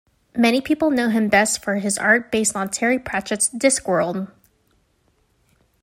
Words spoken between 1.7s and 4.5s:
his art based on Terry Pratchett's "Discworld".